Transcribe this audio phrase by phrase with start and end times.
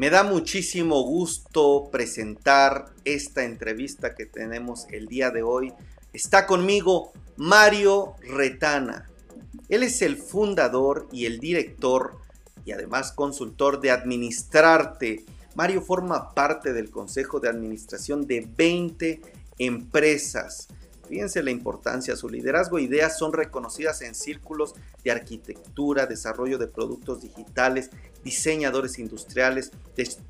[0.00, 5.74] Me da muchísimo gusto presentar esta entrevista que tenemos el día de hoy.
[6.14, 9.10] Está conmigo Mario Retana.
[9.68, 12.16] Él es el fundador y el director
[12.64, 15.26] y además consultor de Administrarte.
[15.54, 19.20] Mario forma parte del consejo de administración de 20
[19.58, 20.68] empresas.
[21.10, 26.68] Fíjense la importancia, su liderazgo e ideas son reconocidas en círculos de arquitectura, desarrollo de
[26.68, 27.90] productos digitales,
[28.24, 29.72] diseñadores industriales,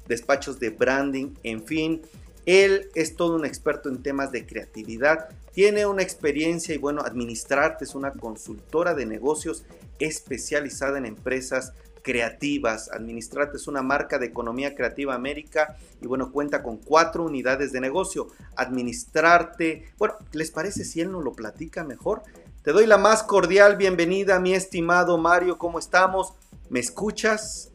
[0.06, 2.02] despachos de branding, en fin.
[2.46, 7.84] Él es todo un experto en temas de creatividad, tiene una experiencia y bueno, Administrarte
[7.84, 9.64] es una consultora de negocios
[9.98, 11.72] especializada en empresas
[12.02, 12.90] creativas.
[12.92, 17.80] Administrate es una marca de economía creativa América y bueno, cuenta con cuatro unidades de
[17.80, 18.28] negocio.
[18.56, 22.22] Administrarte, bueno, ¿les parece si él nos lo platica mejor?
[22.62, 26.34] Te doy la más cordial bienvenida, mi estimado Mario, ¿cómo estamos?
[26.68, 27.70] ¿Me escuchas?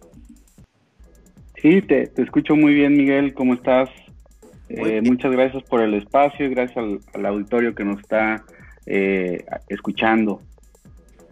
[1.66, 3.90] Sí, te, escucho muy bien, Miguel, ¿cómo estás?
[4.70, 6.78] Eh, muchas gracias por el espacio y gracias
[7.16, 8.46] al, auditorio que nos está
[8.86, 10.42] eh, escuchando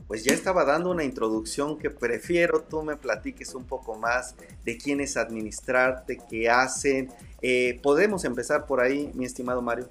[0.07, 4.77] pues ya estaba dando una introducción que prefiero tú me platiques un poco más de
[4.77, 7.09] quién es administrarte, qué hacen.
[7.41, 9.87] Eh, ¿Podemos empezar por ahí, mi estimado Mario?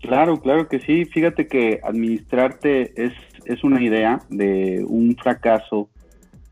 [0.00, 1.04] Claro, claro que sí.
[1.04, 3.12] Fíjate que administrarte es,
[3.44, 5.88] es una idea de un fracaso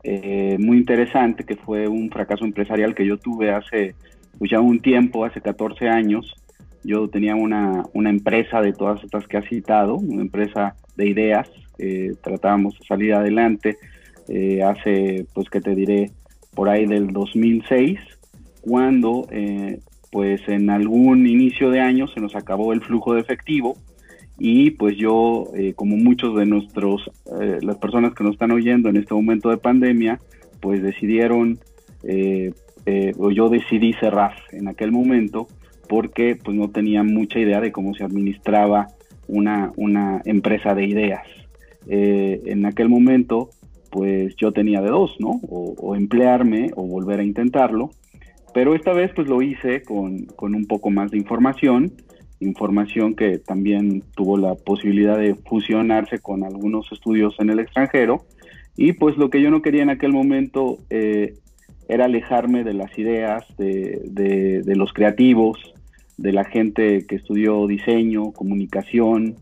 [0.03, 3.95] eh, muy interesante, que fue un fracaso empresarial que yo tuve hace
[4.37, 6.33] pues ya un tiempo, hace 14 años.
[6.83, 11.49] Yo tenía una, una empresa de todas estas que has citado, una empresa de ideas,
[11.77, 13.77] eh, tratábamos de salir adelante
[14.27, 16.11] eh, hace, pues que te diré,
[16.53, 17.99] por ahí del 2006,
[18.61, 19.79] cuando eh,
[20.11, 23.77] pues en algún inicio de año se nos acabó el flujo de efectivo
[24.37, 27.09] y pues yo, como muchos de nuestros,
[27.61, 30.19] las personas que nos están oyendo en este momento de pandemia,
[30.59, 31.59] pues decidieron,
[33.17, 35.47] o yo decidí cerrar en aquel momento
[35.91, 38.87] porque pues no tenía mucha idea de cómo se administraba
[39.27, 41.27] una, una empresa de ideas.
[41.87, 43.49] Eh, en aquel momento,
[43.89, 45.41] pues yo tenía de dos, ¿no?
[45.49, 47.89] O, emplearme o volver a intentarlo.
[48.53, 51.91] Pero esta vez pues lo hice con, con, un poco más de información,
[52.41, 58.25] información que también tuvo la posibilidad de fusionarse con algunos estudios en el extranjero.
[58.75, 61.35] Y pues lo que yo no quería en aquel momento eh,
[61.87, 65.57] era alejarme de las ideas, de, de, los creativos,
[66.17, 69.35] de la gente que estudió diseño, comunicación,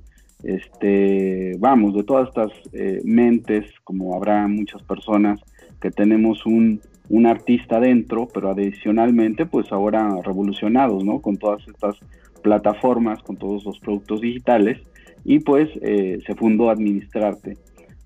[0.43, 5.39] este, vamos, de todas estas eh, mentes, como habrá muchas personas
[5.81, 11.21] que tenemos un, un, artista dentro, pero adicionalmente, pues ahora revolucionados, ¿no?
[11.21, 11.97] Con todas estas
[12.41, 14.79] plataformas, con todos los productos digitales,
[15.23, 17.57] y pues eh, se fundó Administrarte.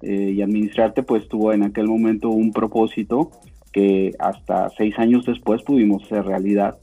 [0.02, 3.32] Eh, y Administrarte, pues tuvo en aquel momento un propósito
[3.72, 6.78] que hasta seis años después pudimos hacer realidad,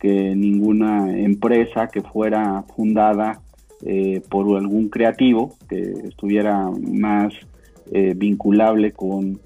[0.00, 3.40] que ninguna empresa que fuera fundada
[3.84, 7.34] eh, por algún creativo que estuviera más
[8.16, 9.38] vinculable con,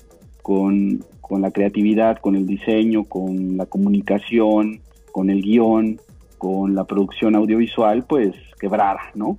[0.46, 4.80] con, la creatividad, con el diseño, con la comunicación,
[5.10, 5.98] con el guion,
[6.46, 9.38] con la producción audiovisual, pues quebrara, ¿no?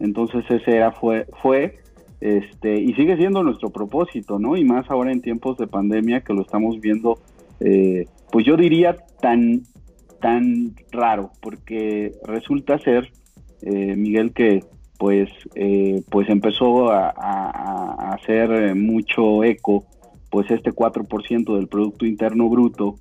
[0.00, 1.76] Entonces ese era, fue, fue
[2.20, 4.56] este, y sigue siendo nuestro propósito, ¿no?
[4.56, 7.18] Y más ahora en tiempos de pandemia que lo estamos viendo,
[7.60, 9.62] eh, pues yo diría tan,
[10.20, 13.12] tan raro, porque resulta ser
[13.62, 14.64] eh, Miguel, que
[14.98, 19.84] pues, eh, pues empezó a, hacer mucho eco
[20.28, 22.96] pues este 4% del Producto Interno Bruto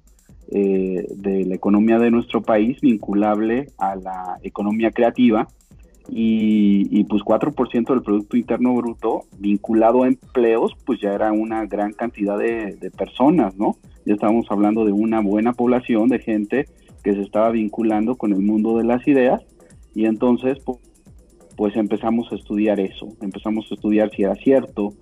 [0.51, 5.47] eh, de la economía de nuestro país vinculable a la economía creativa
[6.09, 11.91] y, pues 4% del Producto Interno Bruto vinculado a empleos, pues ya era una gran
[11.91, 13.75] cantidad de personas, ¿no?
[14.07, 16.69] Ya estábamos hablando de una buena población de gente
[17.03, 19.41] que se estaba vinculando con el mundo de las ideas
[19.93, 20.59] y entonces,
[21.57, 24.93] pues empezamos a estudiar eso, empezamos a estudiar si era cierto,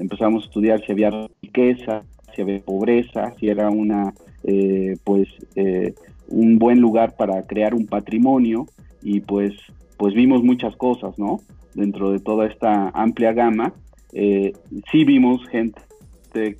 [0.00, 2.02] empezamos a estudiar si había riqueza,
[2.34, 4.14] si había pobreza, si era una,
[4.44, 5.94] eh, pues, eh,
[6.28, 8.66] un buen lugar para crear un patrimonio
[9.02, 9.54] y pues,
[9.96, 11.40] pues vimos muchas cosas, ¿no?
[11.74, 13.72] Dentro de toda esta amplia gama,
[14.12, 14.52] eh,
[14.90, 16.56] sí vimos gente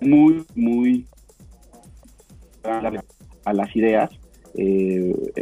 [0.00, 1.06] muy, muy
[3.44, 4.10] a las ideas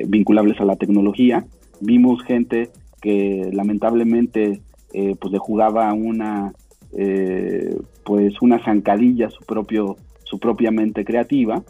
[0.07, 1.45] vinculables a la tecnología,
[1.81, 2.71] vimos gente
[3.01, 4.61] que lamentablemente
[4.95, 6.55] eh, pues le jugaba una
[6.97, 11.63] eh, pues una zancadilla su propio su propia mente creativa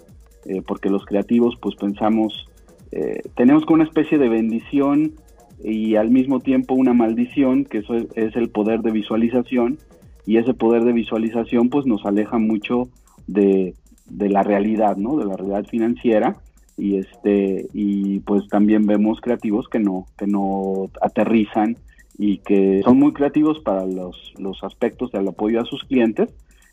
[0.46, 2.46] eh, porque los creativos pues pensamos
[3.34, 5.14] tenemos como una especie de bendición
[5.62, 9.78] y al mismo tiempo una maldición que eso es, el poder de visualización
[10.26, 12.88] y ese poder de visualización pues nos aleja mucho
[13.26, 13.74] de,
[14.06, 15.16] de la realidad, ¿no?
[15.16, 16.36] De la realidad financiera
[16.76, 21.76] y este y pues también vemos creativos que no que no aterrizan
[22.18, 26.30] y que son muy creativos para los, los aspectos del apoyo a sus clientes,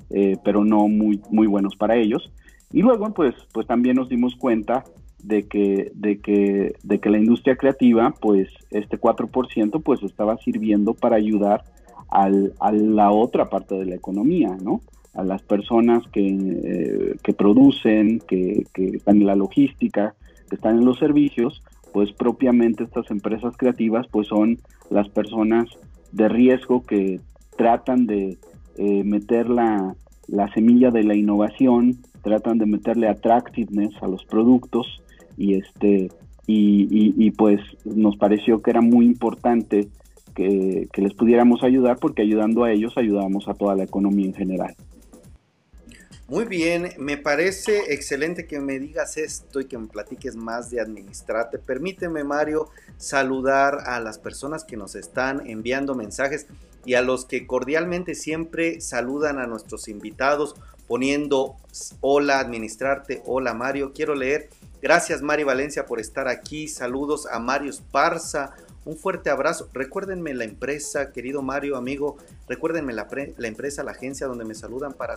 [0.10, 2.32] eh, pero no muy, muy buenos para ellos.
[2.72, 4.84] Y luego, pues, pues también nos dimos cuenta
[5.24, 10.94] de que, de que, de que la industria creativa, pues este 4%, pues estaba sirviendo
[10.94, 11.64] para ayudar
[12.10, 14.82] al, a la otra parte de la economía, ¿no?
[15.14, 20.16] A las personas que, eh, que producen, que, que están en la logística,
[20.50, 21.62] que están en los servicios,
[21.94, 24.60] pues propiamente estas empresas creativas pues son
[24.90, 25.68] las personas
[26.12, 27.20] de riesgo que
[27.58, 28.38] tratan de
[28.78, 29.96] eh, meter la,
[30.54, 35.02] semilla de la innovación, tratan de meterle attractiveness a los productos
[35.38, 36.10] y este
[36.54, 39.88] y, pues nos pareció que era muy importante
[40.36, 44.34] que, que les pudiéramos ayudar porque ayudando a ellos ayudamos a toda la economía en
[44.34, 44.76] general.
[46.32, 50.80] Muy bien, me parece excelente que me digas esto y que me platiques más de
[50.80, 51.60] administrarte.
[51.60, 56.48] Permíteme, Mario, saludar a las personas que nos están enviando mensajes
[56.86, 60.56] y a los que cordialmente siempre saludan a nuestros invitados
[60.88, 61.58] poniendo
[62.00, 63.92] hola administrarte, hola Mario.
[63.94, 64.50] Quiero leer,
[64.82, 68.56] gracias Mario Valencia por estar aquí, saludos a Mario Esparza,
[68.86, 69.70] un fuerte abrazo.
[69.74, 72.18] Recuérdenme la empresa, querido Mario, amigo.
[72.48, 73.08] Recuérdenme la,
[73.38, 75.16] la, empresa, la agencia donde me saludan para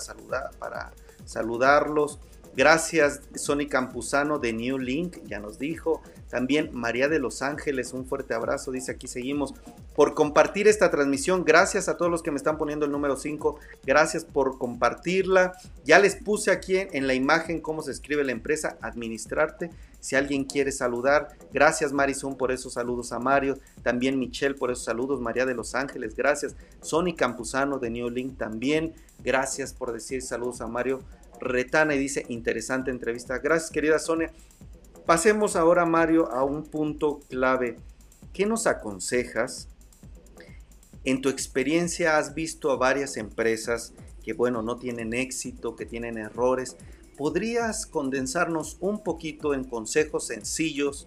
[0.58, 0.92] para
[1.24, 2.18] saludarlos.
[2.56, 6.02] Gracias, Sony Campuzano de New Link, ya nos dijo.
[6.30, 9.54] También María de Los Ángeles, un fuerte abrazo, dice aquí seguimos.
[9.96, 13.58] Por compartir esta transmisión, gracias a todos los que me están poniendo el número 5,
[13.84, 15.52] gracias por compartirla.
[15.84, 19.70] Ya les puse aquí en la imagen cómo se escribe la empresa, administrarte.
[19.98, 24.84] Si alguien quiere saludar, gracias Marisol por esos saludos a Mario, también Michelle por esos
[24.84, 26.54] saludos, María de Los Ángeles, gracias.
[26.82, 28.92] Sony Campuzano de New Link también,
[29.24, 31.00] gracias por decir saludos a Mario.
[31.44, 33.38] Retana y dice interesante entrevista.
[33.38, 34.32] Gracias querida Sonia.
[35.06, 37.76] Pasemos ahora, Mario, a un punto clave.
[38.32, 39.68] ¿Qué nos aconsejas?
[41.04, 43.92] En tu experiencia has visto a varias empresas
[44.24, 46.76] que, bueno, no tienen éxito, que tienen errores.
[47.18, 51.06] ¿Podrías condensarnos un poquito en consejos sencillos?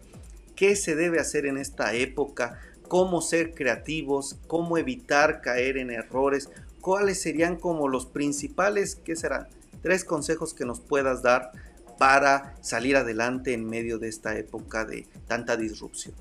[0.56, 2.62] ¿Qué se debe hacer en esta época?
[2.88, 4.38] ¿Cómo ser creativos?
[4.46, 6.50] ¿Cómo evitar caer en errores?
[6.80, 9.48] ¿Cuáles serían como los principales, qué serán?
[9.82, 11.52] Tres consejos que nos puedas dar
[11.98, 16.16] para salir adelante en medio de esta época de tanta disrupción?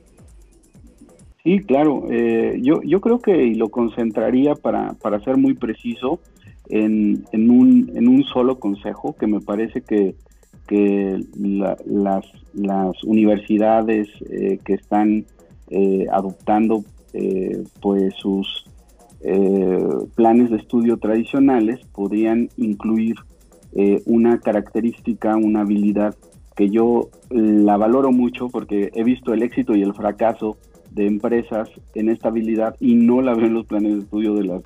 [1.43, 2.06] Sí, claro.
[2.11, 6.20] Eh, yo, yo creo que lo concentraría para, para ser muy preciso
[6.69, 10.17] en, en, un, en un solo consejo que me parece que,
[10.67, 15.25] que las, las universidades eh, que están
[15.70, 16.85] eh, adoptando
[17.81, 18.67] pues sus
[20.17, 23.14] planes de estudio tradicionales podrían incluir
[23.74, 26.14] eh, una característica, una habilidad
[26.56, 30.56] que yo la valoro mucho porque he visto el éxito y el fracaso
[30.90, 34.44] de empresas en esta habilidad y no la veo en los planes de estudio de
[34.44, 34.62] las,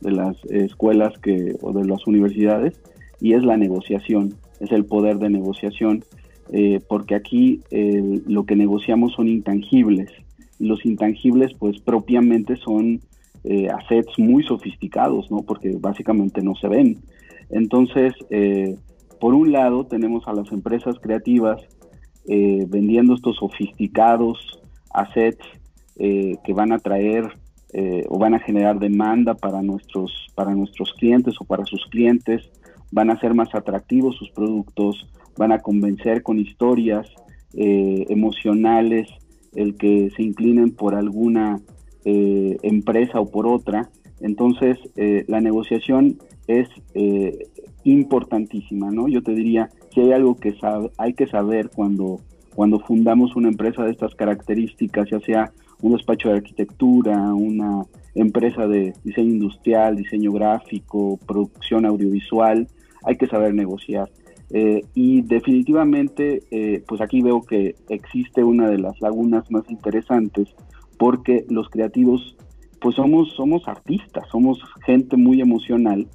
[0.00, 2.80] de las escuelas que, o de las universidades
[3.20, 6.04] y es la negociación, es el poder de negociación,
[6.50, 10.10] eh, porque aquí lo que negociamos son intangibles
[10.58, 13.00] y los intangibles pues propiamente son
[13.44, 15.42] eh, assets muy sofisticados, ¿no?
[15.42, 16.98] porque básicamente no se ven.
[17.50, 18.76] Entonces, eh,
[19.20, 21.60] por un lado, tenemos a las empresas creativas
[22.26, 25.44] eh, vendiendo estos sofisticados assets
[25.96, 27.28] eh, que van a traer
[28.08, 32.48] o van a generar demanda para nuestros, para nuestros clientes o para sus clientes,
[32.92, 37.08] van a ser más atractivos sus productos, van a convencer con historias
[37.52, 39.08] emocionales
[39.56, 41.60] el que se inclinen por alguna
[42.04, 43.90] empresa o por otra.
[44.20, 44.78] Entonces,
[45.26, 47.48] la negociación es eh,
[47.84, 49.08] importantísima, ¿no?
[49.08, 50.54] Yo te diría, que hay algo que
[50.98, 52.20] hay que saber cuando,
[52.54, 57.84] cuando fundamos una empresa de estas características, ya sea un despacho de arquitectura, una
[58.14, 62.66] empresa de diseño industrial, diseño gráfico, producción audiovisual,
[63.04, 64.10] hay que saber negociar.
[64.50, 70.48] Eh, y definitivamente, eh, pues aquí veo que existe una de las lagunas más interesantes
[70.98, 72.36] porque los creativos,
[72.80, 76.06] pues somos, somos artistas, somos gente muy emocional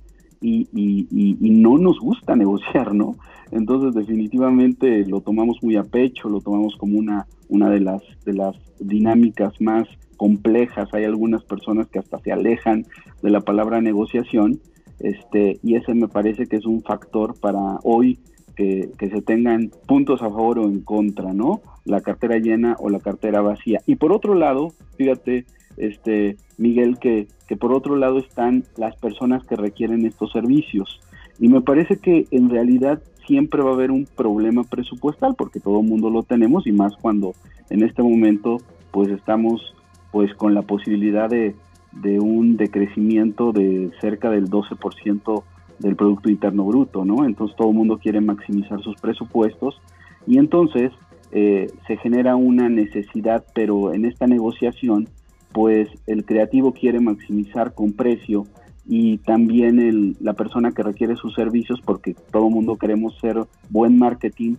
[0.42, 3.16] y, y, no nos gusta negociar, ¿no?
[3.52, 8.34] Entonces definitivamente lo tomamos muy a pecho, lo tomamos como una, una de, las, de
[8.34, 10.94] las dinámicas más complejas.
[10.94, 12.86] Hay algunas personas que hasta se alejan
[13.22, 14.60] de la palabra negociación
[15.00, 18.20] este, y ese me parece que es un factor para hoy
[18.56, 21.62] que, que, se tengan puntos a favor o en contra, ¿no?
[21.86, 23.82] La cartera llena o la cartera vacía.
[23.86, 25.46] Y por otro lado, fíjate,
[25.80, 31.00] este, Miguel, que, que por otro lado están las personas que requieren estos servicios.
[31.40, 35.80] Y me parece que en realidad siempre va a haber un problema presupuestal, porque todo
[35.80, 37.34] el mundo lo tenemos y más cuando
[37.70, 38.58] en este momento
[38.92, 39.74] pues estamos
[40.12, 41.56] pues con la posibilidad de,
[41.92, 45.44] de un decrecimiento de cerca del 12%
[45.80, 47.26] del Producto Interno Bruto, ¿no?
[47.26, 49.80] Entonces todo el mundo quiere maximizar sus presupuestos
[50.28, 50.92] y entonces
[51.32, 55.08] eh, se genera una necesidad, pero en esta negociación,
[55.52, 58.46] pues el creativo quiere maximizar con precio
[58.86, 63.38] y también el, la persona que requiere sus servicios, porque todo el mundo queremos ser
[63.70, 64.56] buen marketing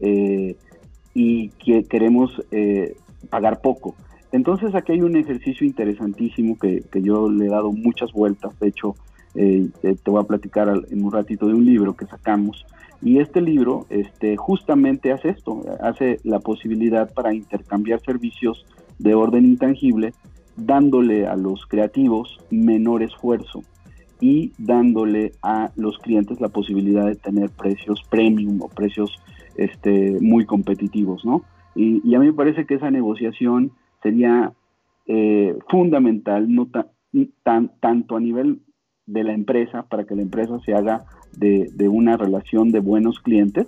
[0.00, 0.56] eh,
[1.14, 2.96] y que queremos eh,
[3.28, 3.94] pagar poco.
[4.30, 8.68] Entonces aquí hay un ejercicio interesantísimo que, que yo le he dado muchas vueltas, de
[8.68, 8.94] hecho
[9.34, 12.64] eh, te voy a platicar en un ratito de un libro que sacamos.
[13.00, 18.64] Y este libro este, justamente hace esto, hace la posibilidad para intercambiar servicios
[18.98, 20.14] de orden intangible,
[20.56, 23.62] dándole a los creativos menor esfuerzo
[24.20, 29.18] y dándole a los clientes la posibilidad de tener precios premium o precios
[29.56, 31.42] este, muy competitivos, ¿no?
[31.74, 34.52] Y, a mí me parece que esa negociación sería
[35.06, 36.68] eh, fundamental, no
[37.42, 38.60] tan, tanto a nivel
[39.06, 41.04] de la empresa para que la empresa se haga
[41.36, 43.66] de, una relación de buenos clientes,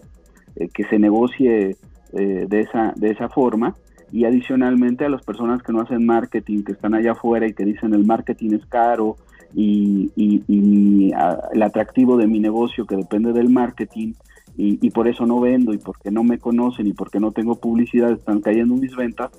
[0.57, 1.77] eh, que se negocie
[2.13, 3.75] eh, de, esa, de esa forma
[4.15, 7.65] y adicionalmente a las personas que no hacen marketing, que están allá afuera y que
[7.65, 9.17] dicen el marketing es caro
[9.53, 10.13] y,
[11.53, 14.13] el atractivo de mi negocio que depende del marketing
[14.57, 18.13] y, por eso no vendo y porque no me conocen y porque no tengo publicidad
[18.13, 19.33] están cayendo mis ventas,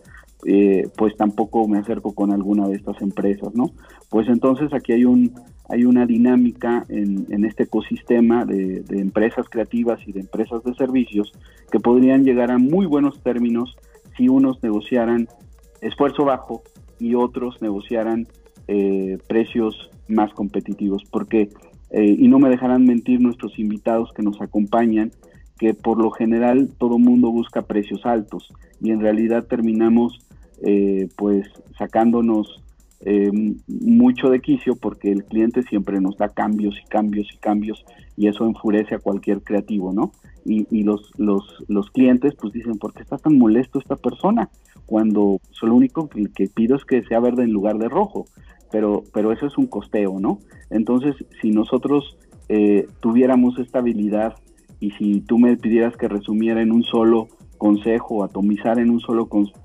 [0.45, 3.71] eh, pues tampoco me acerco con alguna de estas empresas, ¿no?
[4.09, 5.31] Pues entonces aquí hay un
[5.67, 11.31] hay una dinámica en, este ecosistema de, empresas creativas y de empresas de servicios
[11.71, 13.75] que podrían llegar a muy buenos términos
[14.17, 15.27] si unos negociaran
[15.81, 16.63] esfuerzo bajo
[16.99, 18.27] y otros negociaran
[18.67, 21.49] eh, precios más competitivos, porque,
[21.91, 25.11] eh, y no me dejarán mentir nuestros invitados que nos acompañan,
[25.57, 30.19] que por lo general todo mundo busca precios altos y en realidad terminamos
[30.63, 32.63] eh, pues sacándonos
[33.01, 33.31] eh,
[33.67, 37.85] mucho de quicio porque el cliente siempre nos da cambios y cambios y cambios
[38.17, 40.11] y eso enfurece a cualquier creativo, ¿no?
[40.45, 44.49] Y, y los, los, los, clientes pues dicen, ¿por qué está tan molesto esta persona?
[44.85, 48.27] Cuando lo único que, que, pido es que sea verde en lugar de rojo,
[48.71, 50.39] pero, pero eso es un costeo, ¿no?
[50.69, 54.35] Entonces, si nosotros eh, tuviéramos esta habilidad
[54.79, 59.27] y si tú me pidieras que resumiera en un solo consejo, atomizar en un solo
[59.27, 59.64] consejo,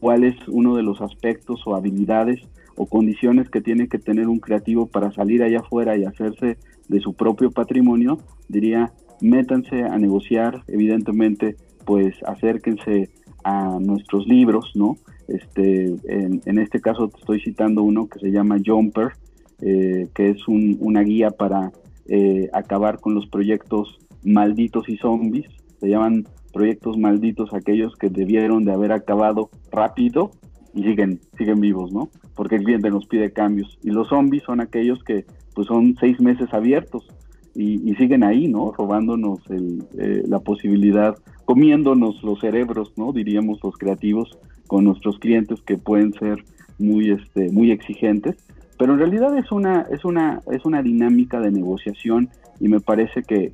[0.00, 2.40] cuál es uno de los aspectos o habilidades
[2.76, 7.00] o condiciones que tiene que tener un creativo para salir allá afuera y hacerse de
[7.00, 13.10] su propio patrimonio, diría, métanse a negociar, evidentemente, pues acérquense
[13.44, 14.96] a nuestros libros, ¿no?
[15.28, 19.12] Este, en, este caso te estoy citando uno que se llama Jumper,
[19.60, 21.72] eh, que es una guía para
[22.08, 25.46] eh, acabar con los proyectos malditos y zombies,
[25.80, 26.26] se llaman
[26.56, 30.30] proyectos malditos aquellos que debieron de haber acabado rápido
[30.74, 32.08] y siguen, siguen vivos, ¿no?
[32.34, 33.78] Porque el cliente nos pide cambios.
[33.82, 37.06] Y los zombies son aquellos que pues son seis meses abiertos
[37.54, 38.72] y, siguen ahí, ¿no?
[38.72, 43.12] Robándonos eh, la posibilidad, comiéndonos los cerebros, ¿no?
[43.12, 46.42] Diríamos los creativos con nuestros clientes que pueden ser
[46.78, 48.36] muy, este, muy exigentes.
[48.78, 53.24] Pero en realidad es una, es una, es una dinámica de negociación y me parece
[53.24, 53.52] que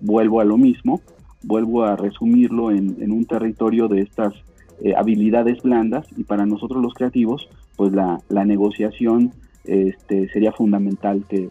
[0.00, 1.02] vuelvo a lo mismo
[1.42, 4.34] vuelvo a resumirlo en, un territorio de estas
[4.82, 9.32] eh, habilidades blandas y para nosotros los creativos, pues la, negociación
[9.64, 11.50] este, sería fundamental que,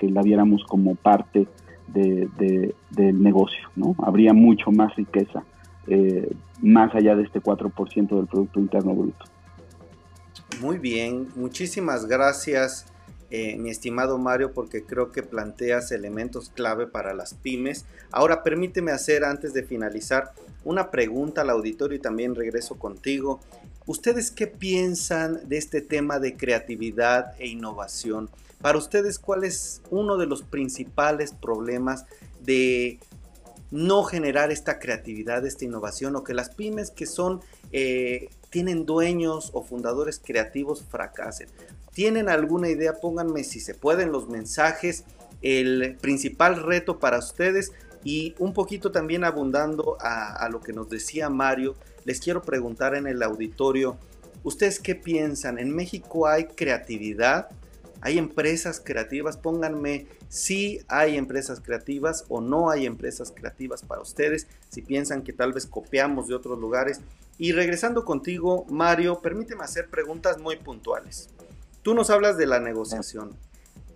[0.00, 1.46] la viéramos como parte
[1.88, 3.94] de, del negocio, ¿no?
[3.98, 5.44] Habría mucho más riqueza,
[5.86, 6.30] eh,
[6.62, 9.24] más allá de este 4% del Producto Interno Bruto.
[10.60, 12.86] Muy bien, muchísimas gracias
[13.36, 17.84] eh, mi estimado Mario, porque creo que planteas elementos clave para las pymes.
[18.12, 20.30] Ahora permíteme hacer, antes de finalizar,
[20.62, 23.40] una pregunta al auditorio y también regreso contigo.
[23.86, 28.30] ¿Ustedes qué piensan de este tema de creatividad e innovación?
[28.62, 32.06] Para ustedes, ¿cuál es uno de los principales problemas
[32.40, 33.00] de
[33.72, 37.40] no generar esta creatividad, esta innovación, o que las pymes que son,
[37.72, 41.48] eh, tienen dueños o fundadores creativos fracasen
[41.94, 45.04] tienen alguna idea, pónganme si se pueden los mensajes,
[45.40, 47.72] el principal reto para ustedes
[48.02, 53.06] y un poquito también abundando a, lo que nos decía Mario, les quiero preguntar en
[53.06, 53.96] el auditorio,
[54.42, 55.58] ¿ustedes qué piensan?
[55.58, 57.48] ¿En México hay creatividad?
[58.00, 59.38] ¿Hay empresas creativas?
[59.38, 65.32] Pónganme si hay empresas creativas o no hay empresas creativas para ustedes, si piensan que
[65.32, 67.00] tal vez copiamos de otros lugares.
[67.38, 71.30] Y regresando contigo, Mario, permíteme hacer preguntas muy puntuales.
[71.84, 73.36] Tú nos hablas de la negociación.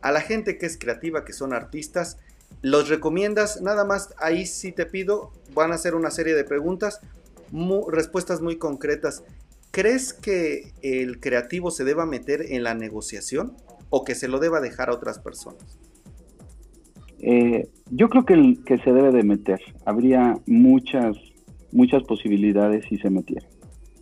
[0.01, 2.19] A la gente que es creativa, que son artistas,
[2.63, 3.61] ¿Los recomiendas?
[3.63, 7.01] Nada más, ahí sí te pido, van a hacer una serie de preguntas,
[7.89, 9.23] respuestas muy concretas.
[9.71, 13.57] ¿Crees que el creativo se deba meter en la negociación
[13.91, 15.63] o que se lo deba dejar a otras personas?
[17.21, 19.61] Eh, yo creo que, el, que se debe de meter.
[19.85, 21.17] Habría muchas,
[21.71, 23.47] muchas posibilidades si se metiera.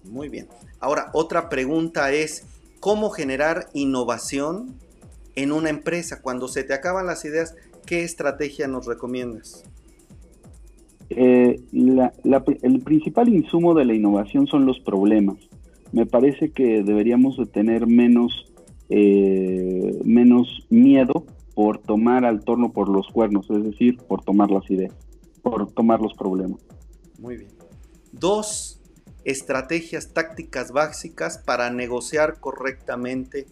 [0.04, 0.48] Muy bien.
[0.80, 2.44] Ahora, otra pregunta es,
[2.86, 4.76] ¿cómo generar innovación
[5.34, 6.22] en una empresa?
[6.22, 9.64] Cuando se te acaban las ideas, ¿qué estrategia nos recomiendas?
[11.10, 15.36] Eh, el principal insumo de la innovación son los problemas.
[15.90, 18.52] Me parece que deberíamos de tener menos,
[18.88, 21.26] eh, menos miedo
[21.56, 24.94] por tomar al torno por los cuernos, es decir, por tomar las ideas,
[25.42, 26.60] por tomar los problemas.
[27.18, 27.50] Muy bien.
[28.12, 28.75] Dos
[29.26, 33.46] estrategias tácticas básicas para negociar correctamente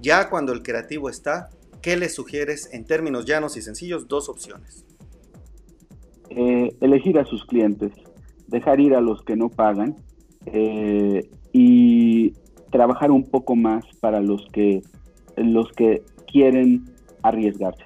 [0.00, 1.50] ya cuando el creativo está.
[1.82, 4.06] ¿Qué le sugieres en términos llanos y sencillos?
[4.06, 4.84] Dos opciones.
[6.30, 7.92] Eh, elegir a sus clientes,
[8.46, 9.96] dejar ir a los que no pagan
[10.46, 12.34] eh, y
[12.70, 14.82] trabajar un poco más para los que,
[15.36, 16.84] los que quieren
[17.22, 17.84] arriesgarse.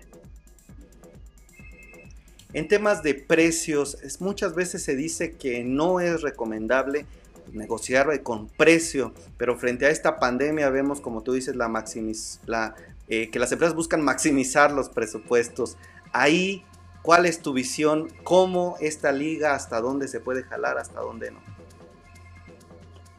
[2.53, 7.07] En temas de precios, es, muchas veces se dice que no es recomendable
[7.53, 12.75] negociar con precio, pero frente a esta pandemia vemos, como tú dices, la maximiz, la,
[13.09, 15.77] eh, que las empresas buscan maximizar los presupuestos.
[16.13, 16.65] Ahí,
[17.03, 18.09] ¿cuál es tu visión?
[18.25, 21.39] ¿Cómo esta liga, hasta dónde se puede jalar, hasta dónde no?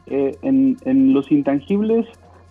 [0.06, 2.06] Eh, en, en los intangibles,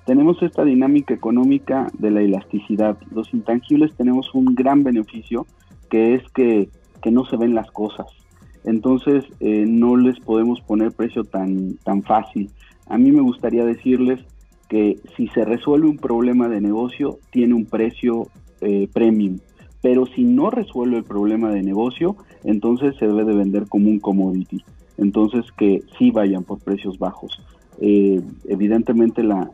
[0.06, 2.98] tenemos esta dinámica económica de la elasticidad.
[3.12, 5.46] Los intangibles tenemos un gran beneficio
[5.90, 6.70] que es que,
[7.12, 8.08] no se ven las cosas.
[8.64, 12.50] Entonces eh, no les podemos poner precio tan, tan fácil.
[12.88, 14.20] A mí me gustaría decirles
[14.70, 18.28] que si se resuelve un problema de negocio, tiene un precio
[18.62, 19.40] eh, premium.
[19.82, 24.00] Pero si no resuelve el problema de negocio, entonces se debe de vender como un
[24.00, 24.64] commodity.
[24.98, 27.42] Entonces que sí vayan por precios bajos.
[27.80, 29.50] Eh, evidentemente la,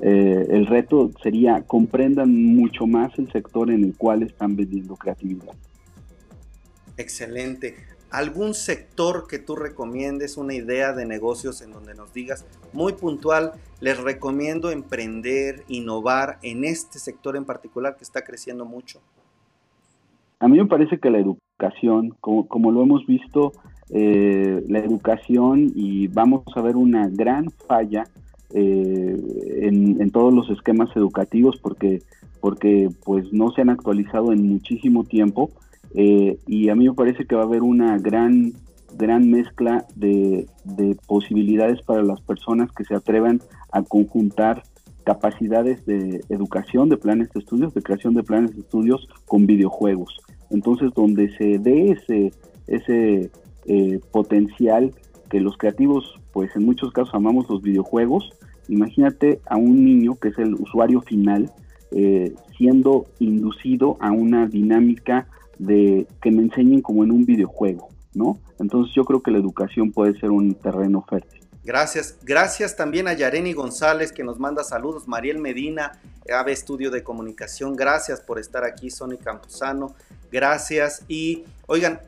[0.00, 5.52] eh, el reto sería comprendan mucho más el sector en el cual están vendiendo creatividad.
[6.96, 7.76] Excelente.
[8.10, 13.52] ¿Algún sector que tú recomiendes, una idea de negocios en donde nos digas muy puntual,
[13.80, 19.00] les recomiendo emprender, innovar en este sector en particular que está creciendo mucho?
[20.38, 23.52] A mí me parece que la educación, como, lo hemos visto,
[23.90, 28.04] eh, la educación y vamos a ver una gran falla
[28.54, 29.16] eh,
[29.62, 32.02] en, todos los esquemas educativos porque,
[32.40, 35.50] porque pues no se han actualizado en muchísimo tiempo
[35.94, 38.52] eh, y a mí me parece que va a haber una gran
[38.96, 44.62] gran mezcla de, de, posibilidades para las personas que se atrevan a conjuntar
[45.04, 50.16] capacidades de educación, de planes de estudios, de creación de planes de estudios con videojuegos.
[50.50, 52.32] Entonces, donde se dé ese,
[52.66, 53.30] ese
[53.66, 54.92] eh, potencial
[55.30, 58.30] que los creativos, pues en muchos casos amamos los videojuegos.
[58.68, 61.52] Imagínate a un niño que es el usuario final
[61.92, 68.38] eh, siendo inducido a una dinámica de que me enseñen como en un videojuego, ¿no?
[68.58, 71.46] Entonces yo creo que la educación puede ser un terreno fértil.
[71.66, 72.18] Gracias.
[72.22, 75.08] Gracias también a Yareni González que nos manda saludos.
[75.08, 76.00] Mariel Medina,
[76.32, 77.74] AVE Estudio de Comunicación.
[77.74, 79.94] Gracias por estar aquí, Sony Campuzano.
[80.30, 81.04] Gracias.
[81.08, 82.00] Y oigan,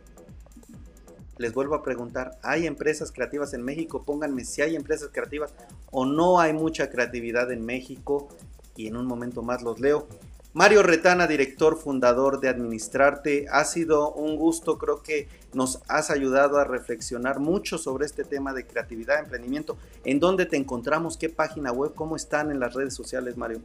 [1.38, 4.04] les vuelvo a preguntar, ¿hay empresas creativas en México?
[4.04, 5.52] Pónganme si hay empresas creativas
[5.90, 8.28] o no hay mucha creatividad en México
[8.76, 10.06] y en un momento más los leo.
[10.54, 16.58] Mario Retana, director fundador de Administrarte, ha sido un gusto, creo que nos has ayudado
[16.58, 19.76] a reflexionar mucho sobre este tema de creatividad, emprendimiento.
[20.04, 21.18] ¿En dónde te encontramos?
[21.18, 21.92] ¿Qué página web?
[21.94, 23.61] ¿Cómo están en las redes sociales, Mario?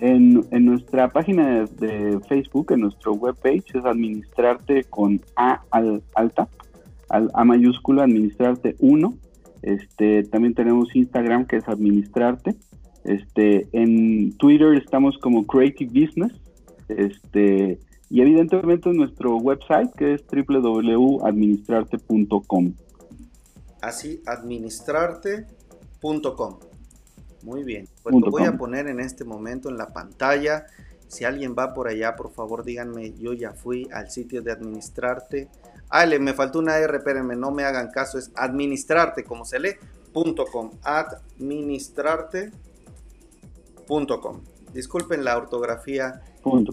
[0.00, 5.62] En, nuestra página de Facebook, en nuestro webpage, es administrarte con A
[6.14, 6.48] alta,
[7.08, 9.14] A mayúscula, administrarte 1.
[9.62, 12.56] Este, también tenemos Instagram, que es administrarte.
[13.04, 16.32] Este, en Twitter estamos como Creative Business.
[16.88, 17.78] Este,
[18.10, 22.72] y evidentemente en nuestro website, que es www.administrarte.com.
[23.80, 26.58] Así, administrarte.com.
[27.42, 30.64] Muy bien, pues lo voy a poner en este momento en la pantalla.
[31.08, 35.50] Si alguien va por allá, por favor díganme, yo ya fui al sitio de administrarte.
[35.90, 39.60] Ah, le, me faltó una R, espérenme, no me hagan caso, es administrarte, como se
[39.60, 39.74] lee,
[40.12, 42.73] punto com, administrarte.com.
[44.72, 46.20] Disculpen la ortografía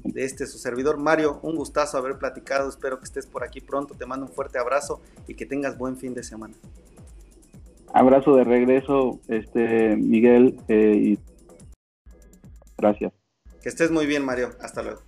[0.03, 0.97] de este su servidor.
[0.97, 4.57] Mario, un gustazo haber platicado, espero que estés por aquí pronto, te mando un fuerte
[4.57, 6.55] abrazo y que tengas buen fin de semana.
[7.93, 11.19] Abrazo de regreso, este Miguel, eh, y
[12.77, 13.13] gracias.
[13.61, 14.49] Que estés muy bien, Mario.
[14.61, 15.01] Hasta luego.